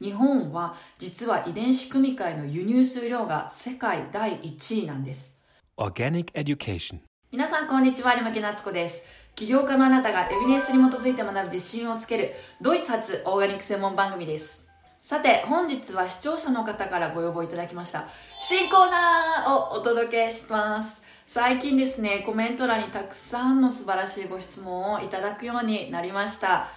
[0.00, 5.38] 日本は実は遺伝子組み換えの輸入数量が世界第1位なんです。
[5.76, 6.98] Organic Education
[7.30, 9.04] 皆さんこんにちは、有馬夏子です。
[9.36, 14.66] 起業家のあなたがエビデンスに基づいて学ぶ自信をつけるドイツ発オーガニック専門番組です。
[15.00, 18.08] さて、本日は視聴者の方からご要望いただきました。
[18.40, 21.02] 新コーナーをお届けします。
[21.24, 26.68] 最近ですね、コメント欄にたくさんの素晴らしいご質問をいただくようになりました。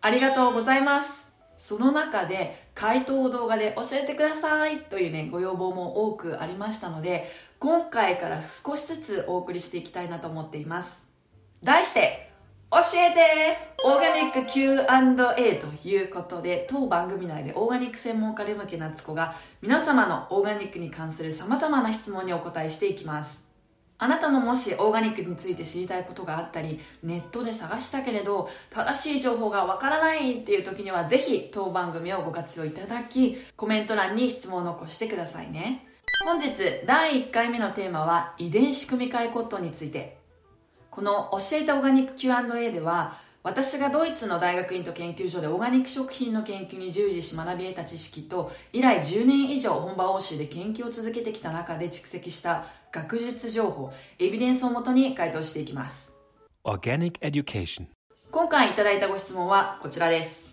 [0.00, 1.33] ありがとうございます。
[1.58, 11.06] その中で回答を動画で教えてくださいというね、ご要望も多くありましたので、今回から少しずつお送りしていきたいなと思っています。
[11.62, 12.30] 題して、
[12.70, 23.53] 教えてオーガニック Q&A ということで、当番組内でオーガニック専門家で向け夏子が皆様のオーガニックに関する様々な質問にお答えしていきます。
[23.96, 35.86] あなたももしオーガニックについて知りたいことがあったり、ネットで探したけれど、正しい情報がわからないっていう時には、ぜひ当番組をご活用いただき、コメント欄に質問を残してくださいね。
[36.24, 36.52] 本日、
[36.86, 40.18] 第1回目のテーマは、遺伝子組み換えコットンについて。
[40.90, 56.14] この教えたオーガニック Q&A では、私がドイツの大学院と研究所でオーガニック食品の研究に従事し学び得た知識と、以来10年以上本場欧州で研究を続けてきた中で蓄積した学術情報、エビデンスをもとに回答していきます。
[58.30, 60.48] 今回いただいたご質問はこちらです。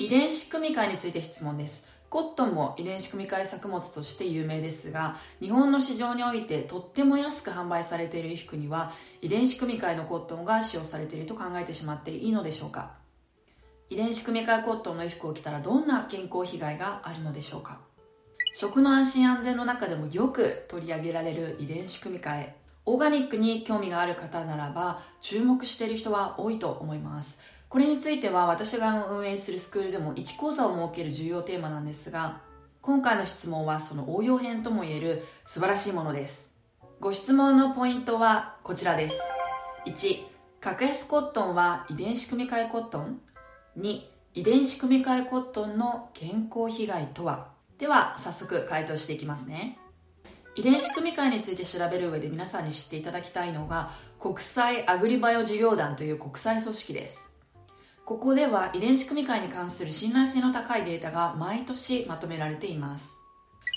[0.00, 1.86] 遺伝子組み換えについて質問です。
[2.10, 12.92] コットンも遺伝子組み換え作物として有名ですが、日本の市場においてとっても安く販売されている衣服には、遺伝子組み換えのコットンが使用されていると考えてしまっていいのでしょうか？
[13.90, 17.78] 遺伝子組み換えコットンの衣服を着たらどんな健康被害があるのでしょうか？
[18.54, 22.56] 食の安心安全の中でもよく取り上げられる遺伝子組み換え。
[22.86, 27.38] オーガニックに興味がある方ならば注目している人は多いと思います。
[27.68, 32.40] これについては私が運営するスクールでも1講座を設ける重要テーマなんですが
[32.80, 36.50] 今回の質問はその応用編ともいえる素晴らしいものです
[37.00, 39.20] ご質問のポイントはこちらです。
[39.86, 40.24] 1、
[40.60, 43.20] 格安コットンは遺伝子組み換えコットン
[43.78, 44.00] ?2、
[44.34, 49.78] 遺伝子組み換えコットンの健康被害とはでは、早速回答していきますね。
[50.56, 57.30] 遺伝子組み換えについて調べる上で皆さんに知っていただきたいのが、国際アグリバイオ事業団という国際組織です。
[58.08, 63.18] ここでは遺伝子組み換えに関する信頼性の高いデータが毎年まとめられています。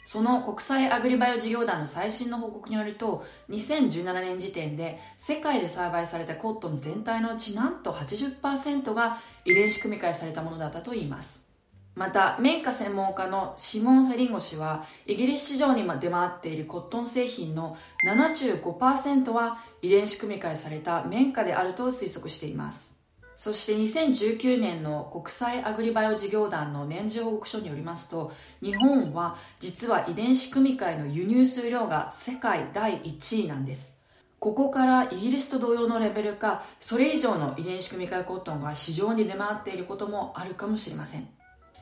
[0.06, 11.50] その国際アグリバイオ事業団の最新の報告によると、2017年時点で世界で栽培されたコットン全体のうちなんと80%が遺伝子組み換えされたものだったといいます。
[11.96, 17.75] また、綿花専門家のシモン・フェリンゴ氏は、イギリス市場に出回っているコットン製品の
[18.08, 23.01] 75%は遺伝子組み換えされた綿花であると推測しています。
[23.41, 28.31] そして2019年の国際アグリバイオ事業団の年次報告書によりますと、
[28.62, 33.97] 日本は実は遺伝子組み換えの輸入数量が世界第1位なんです。
[34.38, 41.28] ここからイギリスと同様のレベルか、それ以上の遺伝子組み換えコットンが市場に出回っていることもあるかもしれません。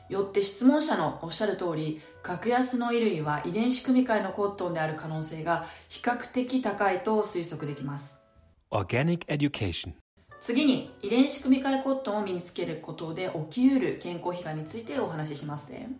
[0.08, 8.18] よって質問者のおっしゃる通り、格安の衣類は遺伝子組み換えのコットンである可能性が比較的高いと推測できます。
[8.70, 9.92] Organic Education
[10.40, 15.90] 次に遺伝子組み換えコットンを身につけることで起きうる健康被害についてお話ししますね。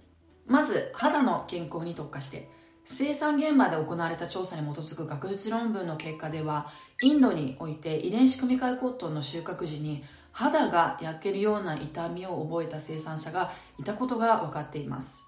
[0.46, 2.48] まず肌の健康に特化して
[2.84, 6.68] 生産現場で行われた調査に基づく学術論文の結果では
[7.02, 10.02] インドにおいて遺伝子組み換えコットンの収穫時に
[10.32, 15.26] 肌が焼けるような痛みを覚えた生産者がいたことが分かっています。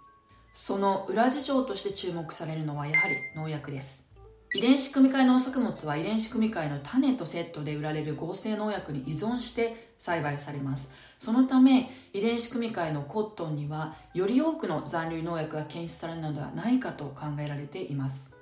[0.55, 4.12] その裏事情として注目されるのはやはり農薬です。
[4.55, 10.93] 遺伝子組み換え農作物は遺伝子組み換えの種とセットで売られる合成農薬に依存して栽培されます。
[11.19, 18.35] そのため遺伝子組み換えのコットンにはより多くの残留農薬が検出されるのではないかと考えられています。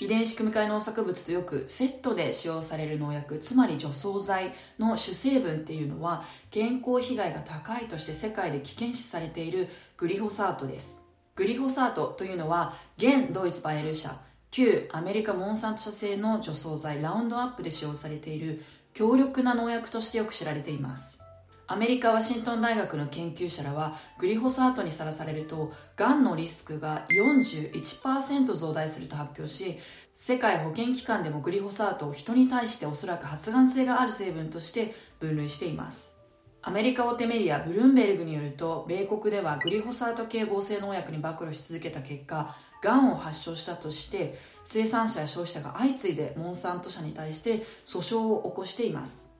[0.00, 11.00] 遺伝子組み換え農作物とよくセットで使用される農薬つまり除草剤の主成分っていうのは健康被害が高いとして世界で危険視されているグリホサートです。
[11.34, 14.16] グリホサートというのは現ドイツバイエル社
[14.58, 21.22] 旧アメリカモンサント社製の除草剤ラウンドアップで使用されている強力な農薬としてよく知られています。
[21.68, 29.78] アメリカ・ワシントン大学の研究者らはグリホサートにさらされるとがんのリスクが41%増大すると発表し
[30.16, 36.17] 世界保健機関でもグリホサートを人に対しておそらく発がん性がある成分として分類しています。
[36.60, 49.32] アメリカ大手メディアブルーンベルグによると米国ではグリホサート系合成農薬に暴露し続けた結果がんを発症したとして生産者や消費者が相次いでモンサント社に対して訴訟を起こしています。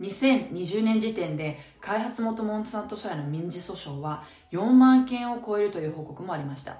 [0.00, 6.78] 2020年時点で開発元モンサント社への民事訴訟は4万件を超えるという報告もありました。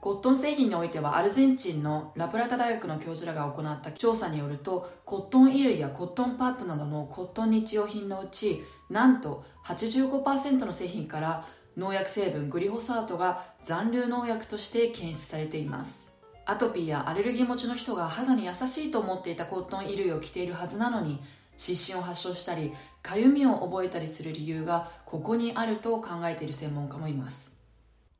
[0.00, 11.46] コットン製品においてはアルゼンチンのラプラタ大学の教授らが行った調査によるとコットン衣類やコットンパッドなどのコットン日用品のうちなんと85%の製品から
[11.76, 16.14] 農薬成分グリホサートが残留農薬として検出されています。
[16.44, 21.20] アトピーやアレルギー持ちの人が肌に優しいと思っていたコットン衣類を着ているはずなのに
[21.56, 22.72] 湿疹を発症したり
[23.02, 27.52] かゆみを覚えたりする理由がここにあると考えている専門家もいます。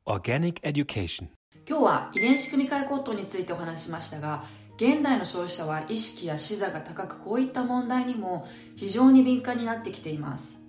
[0.05, 1.27] Organic Education.
[1.67, 4.43] 今日は遺伝子組み換えコットンについてお話ししましたが
[4.77, 8.47] 現代の消費者は意識や視座が高くこういった問題にも
[8.77, 10.60] 非常に敏感になってきています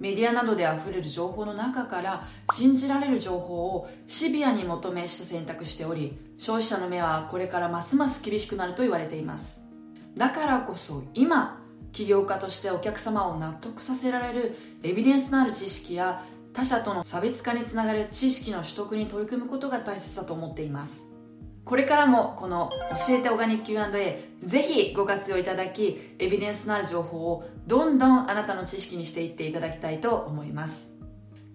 [0.00, 9.64] メディアなどで溢れる情報の中から信じられる情報をシビアに求めして選択しており消費者の目はこれからますます厳しくなると言われています。
[10.16, 11.60] だからこそ今
[11.92, 16.22] 起業家としてお客様を納得させられるエビデンスのある知識や
[16.52, 21.06] 他者との差別化につながる知識の取得に取り組むことが大切だと思っています。
[21.68, 22.70] これからもこの
[23.06, 30.94] 教えてオガニック Q&A ぜひご活用いただきエビデンスのある情報をどんどんあなたの知識にしていっていただきたいと思います。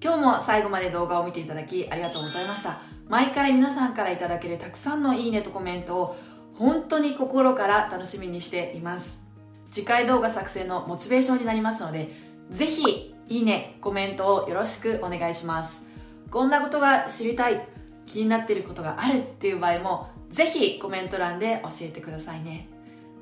[0.04, 2.81] 今日も最後まで動画を見ていただきありがとうございました。
[3.10, 6.15] 毎回皆さんからいただけるたくさんのいいねとコメントを
[6.60, 9.24] 本当に心から楽しみにしています。
[9.71, 12.12] 次回動画作成のモチベーションになりますので
[12.51, 15.88] ぜひいいねコメントをよろしくお願いします。
[16.30, 17.73] こんなことが知りたい。
[18.05, 22.67] 気になっていることがあるっていう場合もぜひコメント欄で教えてくださいね。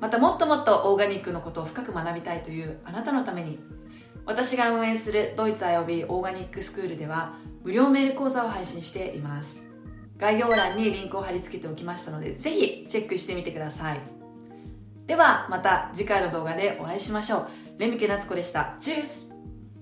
[0.00, 3.60] またもっともっとオーガニックのことを深く学びたいというあなたのために
[4.26, 9.62] 私が運営するドイツ IOB オーガニックスクールでは無料メール講座を配信しています。
[10.18, 14.00] 概要欄にリンクを貼り付けておきましたのでぜひチェックしてみてください。
[15.06, 17.48] ではまた次回の動画でお会いしましょう。
[17.78, 18.76] レミケナツコでした。
[18.80, 19.31] チュース。